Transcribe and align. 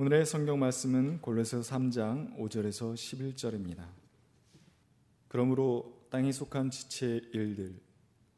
오늘의 0.00 0.24
성경 0.24 0.58
말씀은 0.60 1.20
골로새서 1.20 1.76
3장 1.76 2.34
5절에서 2.38 2.94
11절입니다. 2.94 3.84
그러므로 5.28 6.06
땅에 6.08 6.32
속한 6.32 6.70
지체의 6.70 7.20
일들 7.34 7.78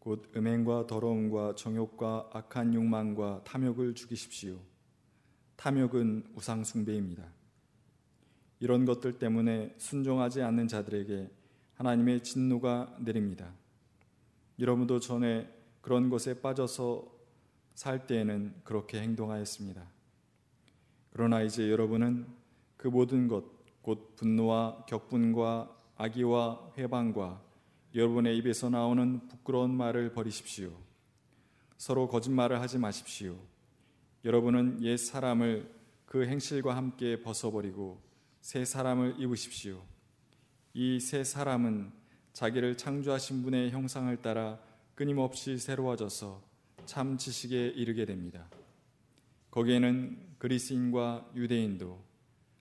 곧 0.01 0.29
음행과 0.35 0.89
더러움과 0.89 1.55
정욕과 1.55 2.31
악한 2.33 2.75
욕망과 2.75 3.45
탐욕을 3.45 3.95
죽이십시오. 3.95 4.59
탐욕은 5.55 6.33
우상 6.35 6.65
숭배입니다. 6.65 7.29
이런 8.59 8.85
것들 8.85 9.21
때문에 9.21 9.77
순종하지 9.79 10.43
않는 10.43 10.67
자들에게 10.67 11.31
하나님의 11.75 12.25
진노가 12.25 12.97
내립니다. 12.99 13.55
여러분도 14.59 14.99
전에 14.99 15.49
그런 15.81 16.11
것에 16.11 16.41
빠져서 16.41 17.07
살 17.77 18.09
때에는 18.09 18.53
그렇게 18.65 19.01
행동하였습니다. 19.01 20.02
그러나 21.13 21.43
이제 21.43 21.71
여러분은 21.71 22.27
그 22.77 22.89
모든 22.89 23.29
것, 23.29 23.45
곧 23.83 24.17
분노와 24.17 24.87
격분과 24.87 25.77
악의와 25.97 26.73
회방과 26.79 27.43
여러분의 27.95 28.37
입에서 28.39 28.71
나오는 28.71 29.29
부끄러운 29.29 29.75
말을 29.75 30.13
버리십시오. 30.13 30.73
서로 31.77 32.09
거짓말을 32.09 32.61
하지 32.61 32.79
마십시오. 32.79 33.37
여러분은 34.25 34.83
옛 34.83 34.97
사람을 34.97 35.71
그 36.07 36.27
행실과 36.27 36.77
함께 36.77 37.21
벗어버리고 37.23 38.01
새 38.41 38.65
사람을 38.65 39.17
입으십시오. 39.19 39.83
이 40.75 40.99
새 41.01 41.23
사람은 41.23 41.93
자기를 42.33 42.79
창조하신 42.79 43.43
분의 43.43 43.71
형상을 43.73 44.15
따라 44.23 44.59
끊임없이 44.95 45.59
새로워져서 45.59 46.43
참 46.87 47.19
지식에 47.19 47.69
이르게 47.69 48.07
됩니다. 48.07 48.49
거기에는 49.53 50.37
그리스인과 50.39 51.31
유대인도 51.35 52.03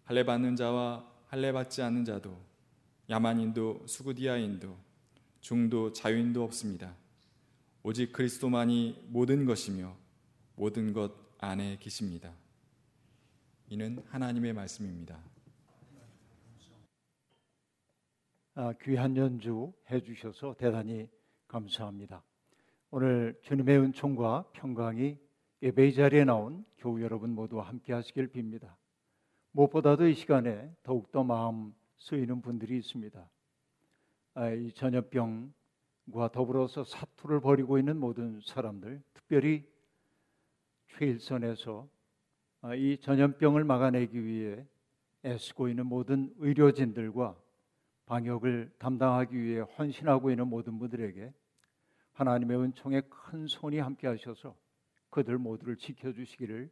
할례 0.03 0.25
받는 0.25 0.57
자와 0.57 1.09
할례 1.27 1.53
받지 1.53 1.81
않는 1.81 2.03
자도 2.03 2.37
야만인도 3.09 3.87
수구디아인도 3.87 4.77
중도 5.39 5.93
자유인도 5.93 6.43
없습니다. 6.43 6.93
오직 7.81 8.11
그리스도만이 8.11 9.07
모든 9.07 9.45
것이며 9.45 9.95
모든 10.55 10.91
것 10.91 11.13
안에 11.39 11.77
계십니다. 11.79 12.33
이는 13.69 14.03
하나님의 14.09 14.51
말씀입니다. 14.51 15.17
아, 18.55 18.73
귀한 18.81 19.15
연주 19.15 19.71
해주셔서 19.89 20.55
대단히 20.59 21.07
감사합니다. 21.47 22.21
오늘 22.89 23.39
주님의 23.43 23.79
은총과 23.79 24.51
평강이 24.51 25.30
예배의 25.63 25.93
자리에 25.93 26.23
나온 26.23 26.65
교우 26.79 27.01
여러분 27.01 27.35
모두 27.35 27.59
함께 27.59 27.93
하시길 27.93 28.29
빕니다. 28.29 28.73
무엇보다도 29.51 30.07
이 30.07 30.15
시간에 30.15 30.73
더욱더 30.81 31.23
마음 31.23 31.75
쓰이는 31.97 32.41
분들이 32.41 32.77
있습니다. 32.77 33.29
아, 34.33 34.49
이 34.49 34.71
전염병과 34.71 36.31
더불어서 36.33 36.83
사투를 36.83 37.41
벌이고 37.41 37.77
있는 37.77 37.97
모든 37.97 38.39
사람들, 38.43 39.03
특별히 39.13 39.63
최일선에서 40.87 41.87
아, 42.61 42.73
이 42.73 42.97
전염병을 42.97 43.63
막아내기 43.63 44.23
위해 44.23 44.65
애쓰고 45.23 45.69
있는 45.69 45.85
모든 45.85 46.33
의료진들과 46.37 47.39
방역을 48.07 48.73
담당하기 48.79 49.39
위해 49.39 49.59
헌신하고 49.59 50.31
있는 50.31 50.47
모든 50.47 50.79
분들에게 50.79 51.31
하나님의 52.13 52.57
은총에 52.57 53.01
큰 53.01 53.45
손이 53.45 53.77
함께 53.77 54.07
하셔서 54.07 54.55
그들 55.11 55.37
모두를 55.37 55.77
지켜주시기를 55.77 56.71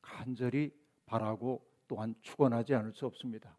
간절히 0.00 0.72
바라고 1.06 1.66
또한 1.88 2.14
축원하지 2.20 2.74
않을 2.74 2.92
수 2.92 3.06
없습니다. 3.06 3.56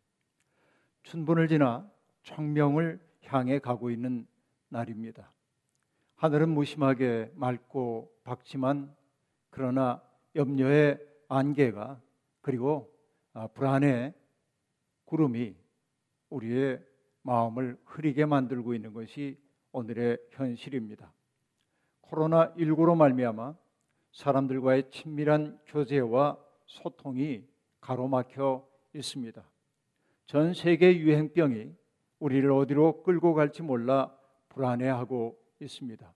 춘분을 1.03 1.47
지나 1.47 1.89
청명을 2.23 2.99
향해 3.25 3.59
가고 3.59 3.89
있는 3.89 4.27
날입니다. 4.69 5.31
하늘은 6.15 6.49
무심하게 6.49 7.31
맑고 7.35 8.13
밝지만 8.23 8.95
그러나 9.49 10.01
염려의 10.35 10.99
안개가 11.27 12.01
그리고 12.41 12.93
아, 13.33 13.47
불안의 13.47 14.13
구름이 15.05 15.55
우리의 16.29 16.85
마음을 17.23 17.79
흐리게 17.85 18.25
만들고 18.25 18.73
있는 18.73 18.93
것이 18.93 19.39
오늘의 19.71 20.19
현실입니다. 20.31 21.11
코로나 22.01 22.53
19로 22.55 22.95
말미암아 22.95 23.55
사람들과의 24.11 24.89
친밀한 24.91 25.59
교제와 25.67 26.37
소통이 26.65 27.43
가로막혀 27.81 28.67
있습니다. 28.93 29.43
전 30.25 30.53
세계 30.53 30.97
유행병이 30.97 31.73
우리를 32.19 32.51
어디로 32.51 33.03
끌고 33.03 33.33
갈지 33.33 33.61
몰라 33.63 34.15
불안해하고 34.49 35.37
있습니다. 35.59 36.13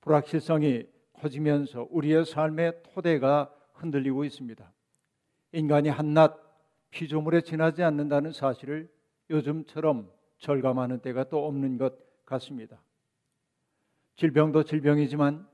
불확실성이 0.00 0.86
커지면서 1.12 1.86
우리의 1.90 2.24
삶의 2.24 2.82
토대가 2.82 3.54
흔들리고 3.74 4.24
있습니다. 4.24 4.72
인간이 5.52 5.88
한낱 5.88 6.38
피조물에 6.90 7.42
지나지 7.42 7.82
않는다는 7.82 8.32
사실을 8.32 8.90
요즘처럼 9.28 10.10
절감하는 10.38 11.00
때가 11.00 11.24
또 11.24 11.46
없는 11.46 11.78
것 11.78 11.94
같습니다. 12.24 12.82
질병도 14.16 14.64
질병이지만 14.64 15.46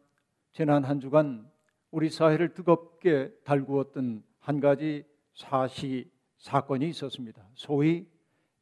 지난 0.57 0.85
한 0.85 1.01
주간 1.01 1.47
우리 1.91 2.09
사회를 2.09 2.55
뜨겁게 2.55 3.31
달구었던 3.45 4.25
한 4.39 4.59
가지 4.59 5.05
사시 5.35 6.11
사건이 6.39 6.89
있었습니다. 6.89 7.47
소위 7.53 8.09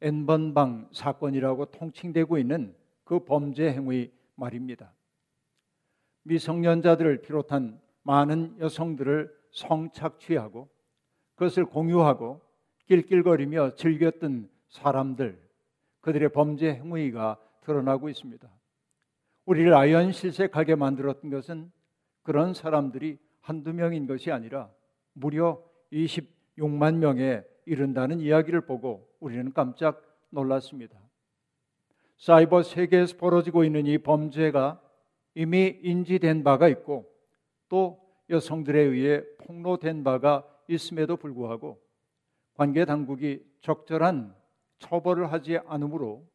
N번방 0.01 0.89
사건이라고 0.91 1.67
통칭되고 1.67 2.37
있는 2.37 2.75
그 3.05 3.23
범죄 3.23 3.71
행위 3.71 4.11
말입니다. 4.35 4.93
미성년자들을 6.23 7.21
비롯한 7.21 7.79
많은 8.03 8.57
여성들을 8.59 9.33
성착취하고 9.51 10.67
그것을 11.35 11.63
공유하고 11.63 12.41
낄낄거리며 12.87 13.75
즐겼던 13.75 14.49
사람들, 14.67 15.41
그들의 16.01 16.27
범죄 16.33 16.73
행위가 16.73 17.39
드러나고 17.61 18.09
있습니다. 18.09 18.49
우리를 19.45 19.73
아연실색하게 19.73 20.75
만들었던 20.75 21.29
것은 21.29 21.71
그런 22.25 22.55
사람들이 22.55 23.19
한두 23.39 23.71
명인 23.71 24.07
것이 24.07 24.31
아니라 24.31 24.69
무려 25.13 25.63
26만 25.93 26.95
명에 26.95 27.43
이른다는 27.65 28.19
이야기를 28.19 28.61
보고 28.61 29.07
우리는 29.19 29.53
깜짝 29.53 30.01
놀랐습니다. 30.31 30.99
사이버 32.17 32.63
세계에서 32.63 33.17
벌어지고 33.17 33.63
있는 33.63 33.85
이 33.85 33.99
범죄가 33.99 34.81
이미 35.35 35.79
인지된 35.83 36.43
바가 36.43 36.67
있고 36.69 37.13
또 37.69 38.01
여성들에 38.31 38.79
의해 38.79 39.23
폭로된 39.45 40.03
바가 40.03 40.43
있음에도 40.67 41.17
불구하고 41.17 41.79
관계 42.55 42.85
당국이 42.85 43.45
적절한 43.61 44.35
처벌을 44.79 45.31
하지 45.31 45.59
않으므로 45.67 46.25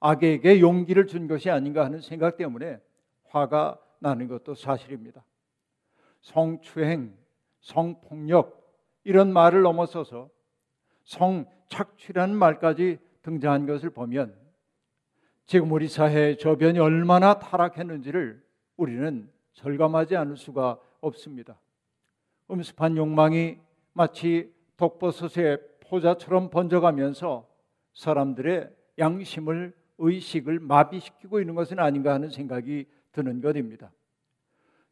악에게 0.00 0.60
용기를 0.60 1.06
준 1.06 1.26
것이 1.26 1.48
아닌가 1.48 1.86
하는 1.86 2.02
생각 2.02 2.36
때문에 2.36 2.78
화가 3.24 3.80
나는 3.98 4.28
것도 4.28 4.54
사실입니다. 4.54 5.24
성추행, 6.20 7.16
성폭력 7.60 8.66
이런 9.04 9.32
말을 9.32 9.62
넘어서서 9.62 10.28
성착취라는 11.04 12.34
말까지 12.34 12.98
등장한 13.22 13.66
것을 13.66 13.90
보면 13.90 14.36
지금 15.46 15.70
우리 15.70 15.86
사회의 15.86 16.36
저변이 16.38 16.78
얼마나 16.80 17.38
타락했는지를 17.38 18.44
우리는 18.76 19.30
절감하지 19.52 20.16
않을 20.16 20.36
수가 20.36 20.78
없습니다. 21.00 21.58
음습한 22.50 22.96
욕망이 22.96 23.58
마치 23.92 24.52
독버섯의 24.76 25.58
포자처럼 25.80 26.50
번져가면서 26.50 27.48
사람들의 27.94 28.70
양심을 28.98 29.74
의식을 29.98 30.60
마비시키고 30.60 31.40
있는 31.40 31.54
것은 31.54 31.78
아닌가 31.78 32.12
하는 32.12 32.28
생각이 32.28 32.86
드는 33.16 33.40
것입니다. 33.40 33.90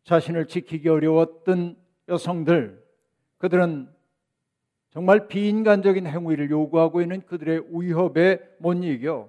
자신을 0.05 0.47
지키기 0.47 0.89
어려웠던 0.89 1.77
여성들, 2.09 2.83
그들은 3.39 3.89
정말 4.91 5.29
비인간적인 5.29 6.07
행위를 6.07 6.51
요구하고 6.51 7.03
있는 7.03 7.21
그들의 7.23 7.65
위협에 7.71 8.39
못 8.59 8.75
이겨 8.85 9.29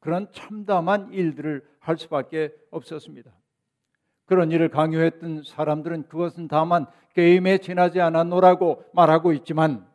그런 0.00 0.30
참담한 0.32 1.12
일들을 1.12 1.66
할 1.80 1.96
수밖에 1.96 2.54
없었습니다. 2.70 3.32
그런 4.26 4.50
일을 4.50 4.68
강요했던 4.68 5.42
사람들은 5.44 6.08
그것은 6.08 6.48
다만 6.48 6.86
게임에 7.14 7.58
지나지 7.58 8.00
않았노라고 8.00 8.84
말하고 8.92 9.32
있지만 9.32 9.86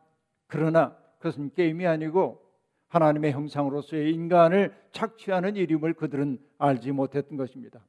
그러나 0.48 0.96
그것은 1.18 1.52
게임이 1.54 1.88
아니고 1.88 2.42
하나님의 2.90 3.34
형상으로서의 3.34 4.14
인간을 4.14 4.74
착취하는 4.92 5.56
일임을 5.56 5.94
그들은 5.94 6.40
알지 6.58 6.92
못했던 6.92 7.38
것입니다. 7.38 7.84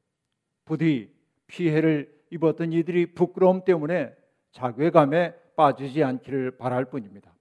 부디 0.69 1.11
피해를 1.47 2.15
입었던 2.29 2.71
이들이 2.71 3.07
부끄러움 3.15 3.65
때문에 3.65 4.15
자괴감에 4.51 5.33
빠지지 5.55 6.03
않기를 6.03 6.57
바랄 6.57 6.85
뿐입니다. 6.85 7.33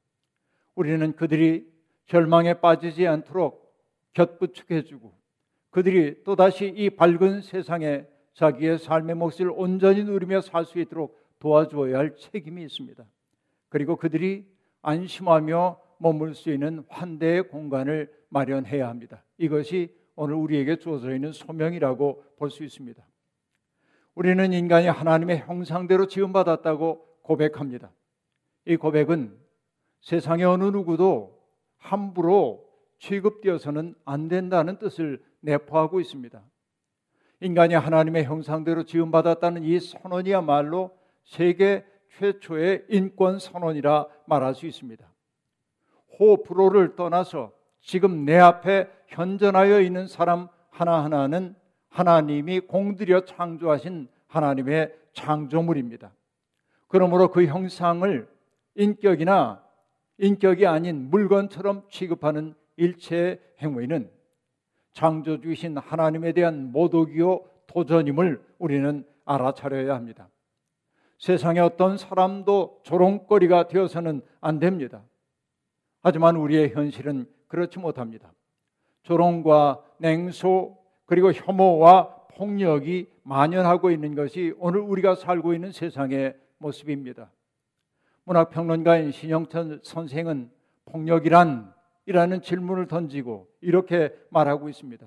우리는 0.74 1.12
그들이 1.12 1.70
절망에 2.06 2.54
빠지지 2.54 3.06
않도록 3.06 3.70
곁부축해주고 4.14 5.12
그들이 5.68 6.24
또다시 6.24 6.72
이 6.74 6.88
밝은 6.88 7.42
세상에 7.42 8.06
자기의 8.32 8.78
삶의 8.78 9.16
몫을 9.16 9.50
온전히 9.54 10.04
누리며 10.04 10.40
살 10.40 10.64
수 10.64 10.78
있도록 10.78 11.20
도와주어야 11.38 11.98
할 11.98 12.16
책임이 12.16 12.62
있습니다. 12.62 13.04
그리고 13.68 13.96
그들이 13.96 14.46
안심하며 14.80 15.78
머물 15.98 16.34
수 16.34 16.50
있는 16.50 16.82
환대의 16.88 17.48
공간을 17.48 18.10
마련해야 18.30 18.88
합니다. 18.88 19.22
이것이 19.36 19.94
오늘 20.16 20.34
우리에게 20.34 20.76
주어져 20.76 21.14
있는 21.14 21.32
소명이라고 21.32 22.24
볼 22.38 22.50
수 22.50 22.64
있습니다. 22.64 23.06
우리는 24.18 24.52
인간이 24.52 24.88
하나님의 24.88 25.38
형상대로 25.46 26.08
지음받았다고 26.08 27.06
고백합니다. 27.22 27.92
이 28.64 28.74
고백은 28.74 29.38
세상의 30.00 30.44
어느 30.44 30.64
누구도 30.64 31.38
함부로 31.78 32.68
취급되어서는 32.98 33.94
안 34.04 34.26
된다는 34.26 34.80
뜻을 34.80 35.22
내포하고 35.38 36.00
있습니다. 36.00 36.42
인간이 37.42 37.74
하나님의 37.74 38.24
형상대로 38.24 38.82
지음받았다는 38.82 39.62
이 39.62 39.78
선언이야말로 39.78 40.90
세계 41.22 41.86
최초의 42.18 42.86
인권 42.88 43.38
선언이라 43.38 44.08
말할 44.26 44.56
수 44.56 44.66
있습니다. 44.66 45.08
호불호를 46.18 46.96
떠나서 46.96 47.52
지금 47.80 48.24
내 48.24 48.36
앞에 48.36 48.90
현존하여 49.06 49.80
있는 49.80 50.08
사람 50.08 50.48
하나하나는 50.70 51.54
하나님이 51.88 52.60
공들여 52.60 53.24
창조하신 53.24 54.08
하나님의 54.26 54.94
창조물입니다. 55.12 56.12
그러므로 56.86 57.30
그 57.30 57.46
형상을 57.46 58.28
인격이나 58.74 59.62
인격이 60.18 60.66
아닌 60.66 61.10
물건처럼 61.10 61.82
취급하는 61.90 62.54
일체의 62.76 63.40
행위는 63.60 64.10
창조주이신 64.92 65.78
하나님에 65.78 66.32
대한 66.32 66.72
모독이요 66.72 67.44
도전임을 67.66 68.42
우리는 68.58 69.04
알아차려야 69.24 69.94
합니다. 69.94 70.28
세상에 71.18 71.60
어떤 71.60 71.98
사람도 71.98 72.80
조롱거리가 72.84 73.68
되어서는 73.68 74.22
안 74.40 74.58
됩니다. 74.58 75.02
하지만 76.00 76.36
우리의 76.36 76.70
현실은 76.70 77.26
그렇지 77.48 77.78
못합니다. 77.78 78.32
조롱과 79.02 79.82
냉소 79.98 80.77
그리고 81.08 81.32
혐오와 81.32 82.26
폭력이 82.34 83.10
만연하고 83.22 83.90
있는 83.90 84.14
것이 84.14 84.52
오늘 84.58 84.80
우리가 84.80 85.14
살고 85.14 85.54
있는 85.54 85.72
세상의 85.72 86.36
모습입니다. 86.58 87.32
문학평론가인 88.24 89.10
신영천 89.10 89.80
선생은 89.82 90.50
폭력이란 90.84 91.72
이라는 92.04 92.42
질문을 92.42 92.88
던지고 92.88 93.48
이렇게 93.62 94.14
말하고 94.28 94.68
있습니다. 94.68 95.06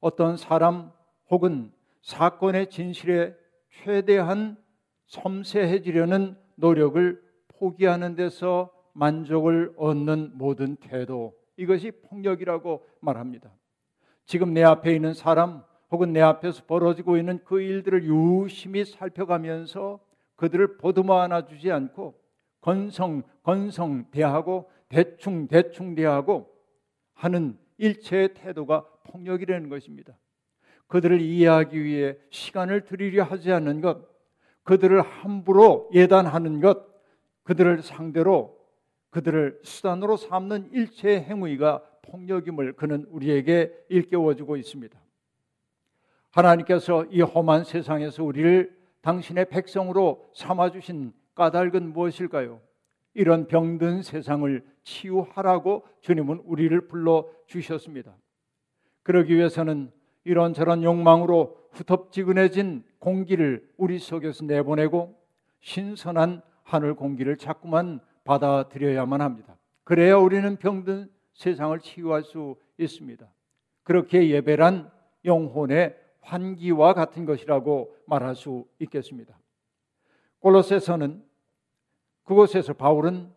어떤 0.00 0.36
사람 0.36 0.92
혹은 1.30 1.72
사건의 2.02 2.68
진실에 2.68 3.34
최대한 3.70 4.58
섬세해지려는 5.06 6.36
노력을 6.56 7.22
포기하는 7.48 8.16
데서 8.16 8.70
만족을 8.92 9.72
얻는 9.78 10.32
모든 10.34 10.76
태도 10.76 11.32
이것이 11.56 11.90
폭력이라고 11.90 12.86
말합니다. 13.00 13.50
지금 14.24 14.54
내 14.54 14.62
앞에 14.62 14.94
있는 14.94 15.14
사람 15.14 15.62
혹은 15.90 16.12
내 16.12 16.20
앞에서 16.20 16.64
벌어지고 16.66 17.16
있는 17.16 17.40
그 17.44 17.60
일들을 17.60 18.04
유심히 18.04 18.84
살펴가면서 18.84 20.00
그들을 20.36 20.78
보듬어 20.78 21.20
안아주지 21.20 21.70
않고 21.70 22.14
건성 22.60 23.22
건성 23.42 24.10
대하고 24.10 24.70
대충 24.88 25.48
대충 25.48 25.94
대하고 25.94 26.50
하는 27.14 27.58
일체의 27.78 28.34
태도가 28.34 28.86
폭력이라는 29.04 29.68
것입니다. 29.68 30.16
그들을 30.86 31.20
이해하기 31.20 31.82
위해 31.82 32.16
시간을 32.30 32.84
들이려 32.84 33.24
하지 33.24 33.50
않는 33.52 33.80
것, 33.80 34.06
그들을 34.62 35.00
함부로 35.00 35.88
예단하는 35.92 36.60
것, 36.60 36.86
그들을 37.44 37.82
상대로 37.82 38.58
그들을 39.10 39.60
수단으로 39.62 40.16
삼는 40.16 40.70
일체의 40.72 41.22
행위가 41.24 41.82
폭력임을 42.02 42.74
그는 42.74 43.06
우리에게 43.10 43.72
일깨워주고 43.88 44.56
있습니다. 44.56 44.98
하나님께서 46.30 47.04
이 47.06 47.20
험한 47.20 47.64
세상에서 47.64 48.24
우리를 48.24 48.76
당신의 49.02 49.48
백성으로 49.48 50.28
삼아주신 50.34 51.12
까닭은 51.34 51.92
무엇일까요? 51.92 52.60
이런 53.14 53.46
병든 53.46 54.02
세상을 54.02 54.64
치유하라고 54.84 55.84
주님은 56.00 56.42
우리를 56.44 56.88
불러 56.88 57.28
주셨습니다. 57.46 58.16
그러기 59.02 59.34
위해서는 59.34 59.90
이런저런 60.24 60.82
욕망으로 60.82 61.58
후텁지근해진 61.72 62.84
공기를 62.98 63.68
우리 63.76 63.98
속에서 63.98 64.44
내보내고 64.44 65.18
신선한 65.60 66.42
하늘 66.62 66.94
공기를 66.94 67.36
자꾸만 67.36 68.00
받아들여야만 68.24 69.20
합니다. 69.20 69.56
그래야 69.84 70.16
우리는 70.16 70.56
병든 70.56 71.10
세상을 71.34 71.78
치유할 71.80 72.22
수 72.22 72.56
있습니다. 72.78 73.26
그렇게 73.82 74.28
예배란 74.28 74.90
영혼의 75.24 75.98
환기와 76.20 76.94
같은 76.94 77.24
것이라고 77.24 77.96
말할 78.06 78.34
수 78.34 78.66
있겠습니다. 78.78 79.36
골로새서는 80.40 81.24
그곳에서 82.24 82.72
바울은 82.72 83.30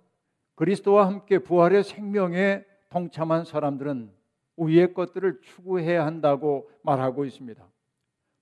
그리스도와 0.56 1.08
함께 1.08 1.40
부활의 1.40 1.84
생명에 1.84 2.64
동참한 2.90 3.44
사람들은 3.44 4.12
위의 4.58 4.94
것들을 4.94 5.42
추구해야 5.42 6.06
한다고 6.06 6.70
말하고 6.82 7.26
있습니다. 7.26 7.66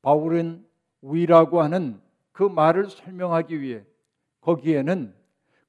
바울은 0.01 0.65
위라고 1.01 1.61
하는 1.61 1.99
그 2.31 2.43
말을 2.43 2.89
설명하기 2.89 3.61
위해 3.61 3.83
거기에는 4.41 5.13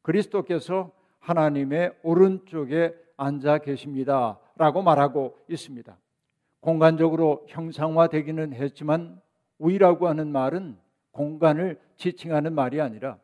그리스도께서 0.03 0.91
하나님의 1.21 1.97
오른쪽에 2.03 2.95
앉아 3.17 3.59
계십니다. 3.59 4.39
라고 4.57 4.83
말하고 4.83 5.39
있습니다. 5.49 5.97
공간적으로 6.61 7.45
형상화되기는 7.49 8.55
했지만 8.55 9.21
위라고 9.59 10.09
하는 10.09 10.33
말은 10.33 10.79
공간을 11.11 11.81
지칭하는 11.97 12.55
말이 12.55 12.81
아니라 12.81 13.19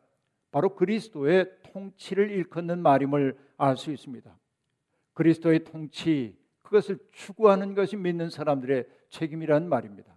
바로 0.51 0.75
그리스도의 0.75 1.49
통치를 1.71 2.29
일컫는 2.31 2.79
말임을 2.79 3.37
알 3.57 3.77
수 3.77 3.91
있습니다. 3.91 4.35
그리스도의 5.13 5.63
통치, 5.63 6.37
그것을 6.61 6.97
추구하는 7.11 7.75
것이 7.75 7.95
믿는 7.95 8.29
사람들의 8.29 8.85
책임이라는 9.09 9.67
말입니다. 9.67 10.13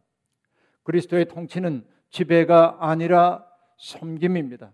그리스도의 0.82 1.26
통치는 1.26 1.84
지배가 2.10 2.78
아니라 2.80 3.44
섬김입니다. 3.76 4.72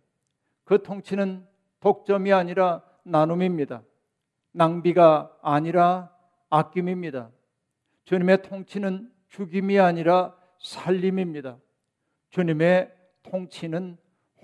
그 0.64 0.82
통치는 0.82 1.46
독점이 1.80 2.32
아니라 2.32 2.82
나눔입니다. 3.02 3.82
낭비가 4.52 5.36
아니라 5.42 6.10
아낌입니다. 6.48 7.30
주님의 8.04 8.42
통치는 8.42 9.10
죽임이 9.28 9.78
아니라 9.78 10.34
살림입니다. 10.58 11.58
주님의 12.30 12.92
통치는 13.22 13.96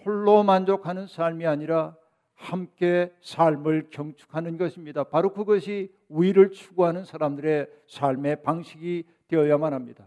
홀로 0.05 0.43
만족하는 0.45 1.07
삶이 1.07 1.47
아니라 1.47 1.97
함께 2.35 3.13
삶을 3.23 3.89
경축하는 3.91 4.59
것입니다. 4.59 5.05
바로 5.05 5.33
그것이 5.33 5.93
위를 6.09 6.51
추구하는 6.51 7.05
사람들의 7.05 7.67
삶의 7.89 8.43
방식이 8.43 9.05
되어야만 9.29 9.73
합니다. 9.73 10.07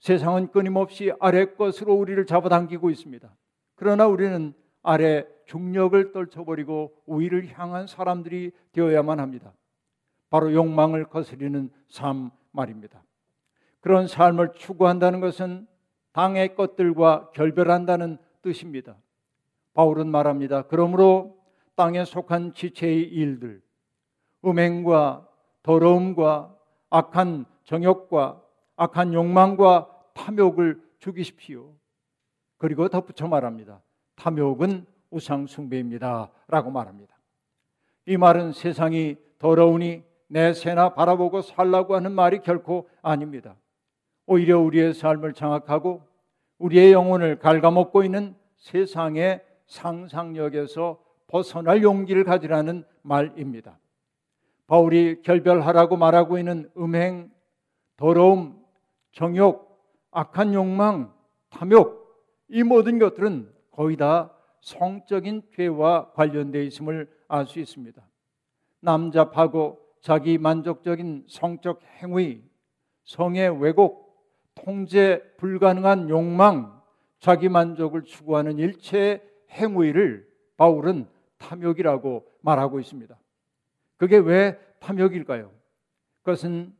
세상은 0.00 0.50
끊임없이 0.50 1.12
아래 1.20 1.44
것으로 1.46 1.94
우리를 1.94 2.24
잡아당기고 2.26 2.90
있습니다. 2.90 3.32
그러나 3.74 4.06
우리는 4.06 4.54
아래 4.82 5.24
중력을 5.46 6.12
떨쳐버리고 6.12 6.92
위를 7.06 7.48
향한 7.58 7.86
사람들이 7.86 8.52
되어야만 8.72 9.20
합니다. 9.20 9.52
바로 10.30 10.52
욕망을 10.52 11.04
거스리는 11.04 11.70
삶 11.88 12.30
말입니다. 12.52 13.02
그런 13.80 14.06
삶을 14.06 14.52
추구한다는 14.54 15.20
것은 15.20 15.66
당의 16.12 16.54
것들과 16.54 17.30
결별한다는 17.34 18.18
뜻입니다. 18.42 18.96
바울은 19.74 20.08
말합니다. 20.08 20.62
그러므로 20.62 21.38
땅에 21.74 22.04
속한 22.04 22.54
지체의 22.54 23.02
일들, 23.02 23.62
음행과 24.44 25.28
더러움과 25.62 26.54
악한 26.90 27.46
정욕과 27.64 28.42
악한 28.76 29.14
욕망과 29.14 29.88
탐욕을 30.14 30.82
죽이십시오. 30.98 31.74
그리고 32.58 32.88
덧붙여 32.88 33.26
말합니다. 33.26 33.80
탐욕은 34.16 34.86
우상 35.10 35.46
숭배입니다. 35.46 36.30
라고 36.48 36.70
말합니다. 36.70 37.16
이 38.06 38.16
말은 38.16 38.52
세상이 38.52 39.16
더러우니 39.38 40.02
내 40.28 40.54
새나 40.54 40.94
바라보고 40.94 41.42
살라고 41.42 41.94
하는 41.94 42.12
말이 42.12 42.40
결코 42.40 42.88
아닙니다. 43.02 43.56
오히려 44.26 44.58
우리의 44.58 44.94
삶을 44.94 45.34
장악하고 45.34 46.02
우리의 46.58 46.92
영혼을 46.92 47.38
갉아먹고 47.38 48.04
있는 48.04 48.34
세상의 48.56 49.44
상상력에서 49.66 50.98
벗어날 51.26 51.82
용기를 51.82 52.24
가지라는 52.24 52.84
말입니다. 53.02 53.78
바울이 54.66 55.22
결별하라고 55.22 55.96
말하고 55.96 56.38
있는 56.38 56.70
음행, 56.78 57.30
더러움, 57.96 58.58
정욕, 59.12 59.78
악한 60.12 60.54
욕망, 60.54 61.12
탐욕 61.50 62.02
이 62.48 62.62
모든 62.62 62.98
것들은 62.98 63.51
거의 63.72 63.96
다 63.96 64.32
성적인 64.60 65.42
죄와 65.56 66.12
관련되어 66.12 66.62
있음을 66.62 67.10
알 67.28 67.46
수 67.46 67.58
있습니다. 67.58 68.00
남잡하고 68.80 69.80
자기 70.00 70.38
만족적인 70.38 71.24
성적 71.28 71.80
행위, 72.02 72.42
성의 73.04 73.60
왜곡, 73.60 74.02
통제 74.54 75.22
불가능한 75.38 76.08
욕망, 76.08 76.80
자기 77.18 77.48
만족을 77.48 78.02
추구하는 78.04 78.58
일체의 78.58 79.22
행위를 79.50 80.28
바울은 80.56 81.08
탐욕이라고 81.38 82.26
말하고 82.40 82.80
있습니다. 82.80 83.16
그게 83.96 84.18
왜 84.18 84.58
탐욕일까요? 84.80 85.50
그것은 86.22 86.74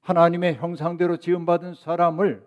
하나님의 0.00 0.54
형상대로 0.54 1.16
지음받은 1.18 1.74
사람을 1.74 2.46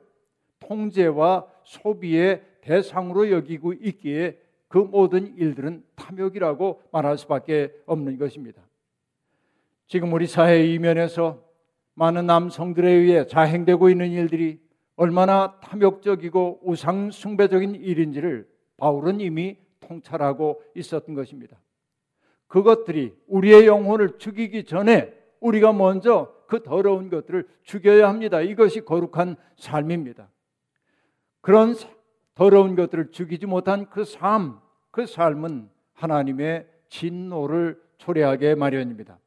통제와 0.60 1.48
소비의 1.64 2.44
대상으로 2.62 3.32
여기고 3.32 3.74
있기에 3.74 4.40
그 4.68 4.78
모든 4.78 5.36
일들은 5.38 5.84
탐욕이라고 5.96 6.82
말할 6.92 7.18
수밖에 7.18 7.74
없는 7.86 8.18
것입니다. 8.18 8.62
지금 9.88 10.14
우리 10.14 10.28
사회 10.28 10.66
이면에서 10.66 11.44
많은 11.96 12.26
남성들에 12.26 12.90
의해 12.90 13.28
자행되고 13.28 13.90
있는 13.90 14.12
일들이 14.12 14.62
얼마나 14.96 15.60
탐욕적이고 15.62 16.62
우상숭배적인 16.64 17.76
일인지를 17.76 18.48
바울은 18.78 19.20
이미 19.20 19.58
통찰하고 19.82 20.62
있었던 20.76 21.16
것입니다. 21.16 21.60
그것들이 22.48 23.14
우리의 23.28 23.66
영혼을 23.66 24.18
죽이기 24.18 24.64
전에 24.64 25.14
우리가 25.40 25.74
먼저 25.74 26.34
그 26.48 26.64
더러운 26.64 27.10
것들을 27.10 27.48
죽여야 27.64 28.08
합니다. 28.08 28.42
이것이 28.42 28.82
거룩한 28.82 29.36
삶입니다. 29.58 30.30
그런 31.42 31.76
더러운 32.36 32.76
것들을 32.76 33.12
죽이지 33.12 33.46
못한 33.46 33.90
그 33.90 34.06
삶, 34.06 34.60
그 34.92 35.06
삶은 35.06 35.70
하나님의 35.94 36.68
진노를 36.90 37.82
초래하게 37.98 38.56
마련입니다. 38.56 39.20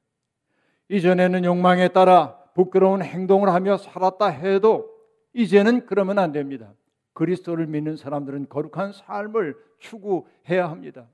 이전에는 0.88 1.44
욕망에 1.44 1.88
따라 1.88 2.36
부끄러운 2.54 3.02
행동을 3.02 3.48
하며 3.50 3.76
살았다 3.76 4.26
해도 4.26 4.90
이제는 5.32 5.86
그러면 5.86 6.18
안 6.18 6.32
됩니다. 6.32 6.72
그리스도를 7.14 7.66
믿는 7.66 7.96
사람들은 7.96 8.48
거룩한 8.48 8.92
삶을 8.92 9.56
추구해야 9.78 10.68
합니다. 10.68 11.06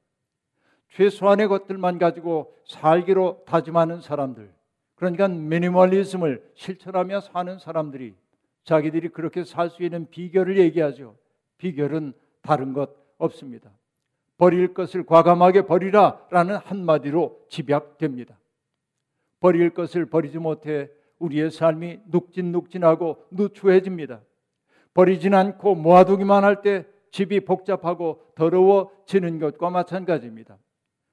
최소한의 0.90 1.48
것들만 1.48 1.98
가지고 1.98 2.54
살기로 2.64 3.44
다짐하는 3.46 4.00
사람들, 4.00 4.52
그러니까 4.96 5.28
미니멀리즘을 5.28 6.50
실천하며 6.54 7.20
사는 7.20 7.58
사람들이 7.58 8.14
자기들이 8.64 9.10
그렇게 9.10 9.44
살 9.44 9.70
수 9.70 9.82
있는 9.82 10.08
비결을 10.10 10.58
얘기하죠. 10.58 11.16
비결은 11.60 12.14
다른 12.40 12.72
것 12.72 12.90
없습니다. 13.18 13.70
버릴 14.38 14.72
것을 14.72 15.04
과감하게 15.04 15.66
버리라 15.66 16.26
라는 16.30 16.56
한마디로 16.56 17.44
집약됩니다. 17.50 18.38
버릴 19.38 19.70
것을 19.70 20.06
버리지 20.06 20.38
못해 20.38 20.88
우리의 21.18 21.50
삶이 21.50 22.00
눅진눅진하고 22.06 23.26
누추해집니다. 23.30 24.22
버리진 24.94 25.34
않고 25.34 25.74
모아두기만 25.74 26.42
할 26.44 26.62
때 26.62 26.86
집이 27.10 27.40
복잡하고 27.40 28.22
더러워지는 28.34 29.38
것과 29.40 29.68
마찬가지입니다. 29.70 30.56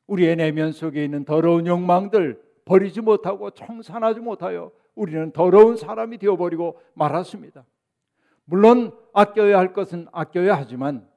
우리의 0.07 0.37
내면 0.37 0.71
속에 0.71 1.03
있는 1.03 1.25
더러운 1.25 1.67
욕망들 1.67 2.41
버리지 2.65 3.01
못하고 3.01 3.51
청산하지 3.51 4.21
못하여 4.21 4.71
우리는 4.95 5.31
더러운 5.31 5.75
사람이 5.75 6.17
되어버리고 6.19 6.79
말았습니다. 6.93 7.65
물론 8.49 8.97
아껴야 9.13 9.59
할 9.59 9.73
것은 9.73 10.07
아껴야 10.11 10.55
하지만 10.57 11.07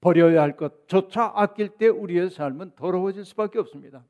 버려야 0.00 0.40
할 0.40 0.56
것조차 0.56 1.32
아낄 1.34 1.68
때 1.68 1.88
우리의 1.88 2.30
삶은 2.30 2.72
더러워질 2.76 3.24
수밖에 3.24 3.58
없습니다. 3.58 4.04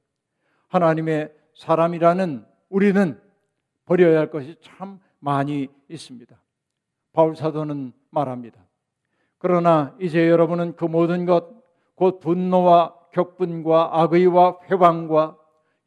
하나님의 0.69 1.33
사람이라는 1.55 2.45
우리는 2.69 3.21
버려야 3.87 4.19
할 4.19 4.31
것이 4.31 4.57
참 4.61 5.01
많이 5.21 5.69
있습니다. 5.89 6.39
바울 7.13 7.35
사도는 7.35 7.95
말합니다. 8.11 8.61
그러나 9.39 9.97
이제 9.99 10.29
여러분은 10.29 10.77
그 10.77 10.85
모든 10.85 11.25
것, 11.25 11.49
곧 11.95 12.21
분노와 12.21 12.95
격분과 13.13 14.03
악의와 14.03 14.59
회방과 14.71 15.39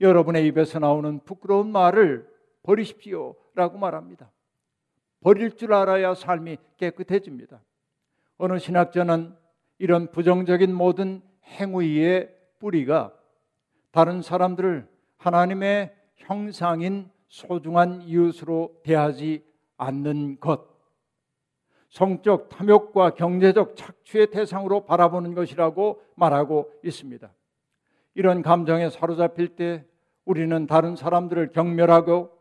여러분의 0.02 0.48
입에서 0.48 0.80
나오는 0.80 1.20
부끄러운 1.20 1.72
말을 1.72 2.28
버리십시오. 2.64 3.36
라고 3.54 3.78
말합니다. 3.78 4.32
버릴 5.22 5.56
줄 5.56 5.74
알아야 5.74 6.14
삶이 6.14 6.58
깨끗해집니다. 6.78 7.62
어느 8.38 8.58
신학자는 8.58 9.36
이런 9.78 10.12
부정적인 10.12 10.74
모든 10.74 11.22
행위의 11.44 12.36
뿌리가 12.60 13.14
다른 13.92 14.22
사람들을 14.22 14.88
하나님의 15.18 15.94
형상인 16.16 17.10
소중한 17.28 18.02
이웃으로 18.02 18.82
대하지 18.84 19.44
않는 19.78 20.40
것, 20.40 20.68
성적 21.90 22.50
탐욕과 22.50 23.12
경제적 23.12 23.76
착취의 23.76 24.28
대상으로 24.28 24.86
바라보는 24.86 25.34
것이라고 25.34 26.02
말하고 26.16 26.72
있습니다. 26.84 27.32
이런 28.14 28.42
감정에 28.42 28.90
사로잡힐 28.90 29.56
때 29.56 29.86
우리는 30.26 30.68
다른 30.68 30.96
사람들을 30.96 31.52
경멸하고 31.52 32.32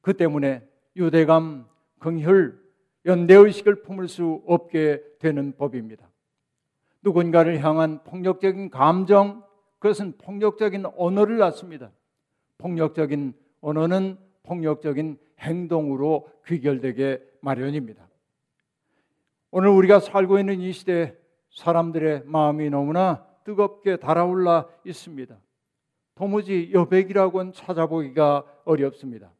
그 0.00 0.14
때문에 0.16 0.66
유대감, 0.96 1.66
긍휼, 2.04 2.52
연대의식을 3.06 3.82
품을 3.82 4.08
수 4.08 4.42
없게 4.46 5.02
되는 5.20 5.56
법입니다. 5.56 6.06
누군가를 7.02 7.64
향한 7.64 8.04
폭력적인 8.04 8.68
감정, 8.68 9.42
그것은 9.78 10.12
폭력적인 10.18 10.84
언어를 10.98 11.38
낳습니다. 11.38 11.90
폭력적인 12.58 13.32
언어는 13.62 14.18
폭력적인 14.42 15.18
행동으로 15.38 16.28
귀결되게 16.46 17.22
마련입니다. 17.40 18.06
오늘 19.50 19.70
우리가 19.70 20.00
살고 20.00 20.38
있는 20.38 20.60
이 20.60 20.72
시대 20.72 21.16
사람들의 21.50 22.24
마음이 22.26 22.68
너무나 22.68 23.26
뜨겁게 23.44 23.96
달아올라 23.96 24.66
있습니다. 24.84 25.34
도무지 26.16 26.70
여백이라고는 26.74 27.52
찾아보기가 27.52 28.44
어렵습니다. 28.64 29.32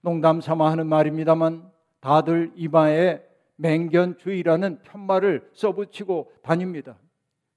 농담 0.00 0.40
삼아 0.40 0.70
하는 0.70 0.86
말입니다만 0.86 1.77
다들 2.00 2.52
이마에 2.54 3.22
맹견주의라는 3.56 4.82
편말을 4.82 5.50
써붙이고 5.52 6.32
다닙니다. 6.42 6.98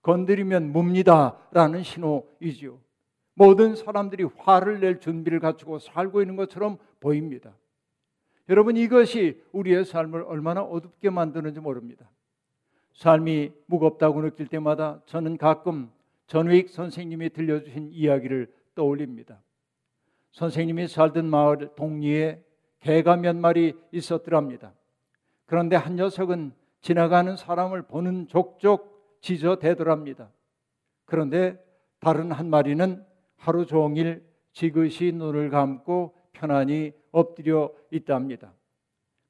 건드리면 0.02 0.72
뭡니다라는 0.72 1.84
신호이지요. 1.84 2.80
모든 3.36 3.76
사람들이 3.76 4.24
화를 4.38 4.80
낼 4.80 5.00
준비를 5.00 5.40
갖추고 5.40 5.80
살고 5.80 6.22
있는 6.22 6.36
것처럼 6.36 6.78
보입니다. 7.00 7.56
여러분 8.50 8.76
이것이 8.76 9.42
우리의 9.52 9.86
삶을 9.86 10.24
얼마나 10.24 10.62
어둡게 10.62 11.10
만드는지 11.10 11.60
모릅니다. 11.60 12.10
삶이 12.94 13.52
무겁다고 13.68 14.22
느낄 14.22 14.48
때마다 14.48 15.02
저는 15.06 15.38
가끔 15.38 15.90
전익 16.28 16.70
선생님이 16.70 17.30
들려주신 17.30 17.90
이야기를 17.92 18.52
떠올립니다. 18.76 19.42
선생님이 20.32 20.88
살던 20.88 21.26
마을 21.30 21.70
동리에 21.76 22.44
개가 22.82 23.18
몇 23.18 23.36
마리 23.36 23.74
있었더랍니다. 23.92 24.74
그런데 25.46 25.76
한 25.76 25.96
녀석은 25.96 26.54
지나가는 26.82 27.36
사람을 27.36 27.84
보는 27.84 28.28
족족 28.28 29.20
지저대더랍니다. 29.22 30.30
그런데 31.06 31.64
다른 32.00 32.32
한 32.32 32.50
마리는 32.50 33.06
하루 33.38 33.66
종일 33.66 34.24
지그시 34.54 35.12
눈을 35.14 35.50
감고 35.50 36.16
편안히 36.34 36.94
엎드려 37.12 37.72
있답니다. 37.92 38.54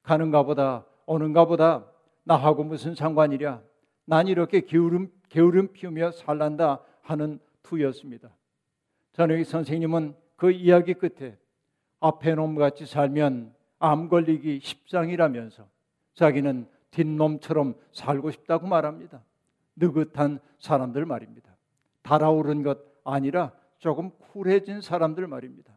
가는가 0.02 0.42
보다 0.42 0.86
오는가 1.06 1.44
보다 1.44 1.86
나하고 2.24 2.64
무슨 2.64 2.94
상관이랴 2.94 3.62
난 4.04 4.28
이렇게 4.28 4.60
게으름, 4.62 5.10
게으름 5.28 5.72
피우며 5.72 6.12
살란다 6.12 6.80
하는 7.02 7.38
투였습니다. 7.62 8.30
저는 9.12 9.44
선생님은 9.44 10.14
그 10.36 10.50
이야기 10.50 10.94
끝에 10.94 11.36
앞에 12.02 12.34
놈같이 12.34 12.84
살면 12.84 13.54
암 13.78 14.08
걸리기 14.08 14.60
십상이라면서 14.62 15.66
자기는 16.14 16.66
뒷놈처럼 16.90 17.74
살고 17.92 18.30
싶다고 18.30 18.66
말합니다. 18.66 19.22
느긋한 19.76 20.40
사람들 20.58 21.06
말입니다. 21.06 21.56
달아오른 22.02 22.62
것 22.62 22.78
아니라 23.04 23.52
조금 23.78 24.10
쿨해진 24.18 24.80
사람들 24.80 25.26
말입니다. 25.26 25.72